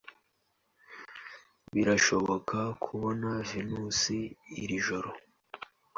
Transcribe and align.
Birashoboka 1.73 2.59
kubona 2.83 3.29
Venus 3.49 4.01
iri 4.63 4.77
joro? 4.85 5.09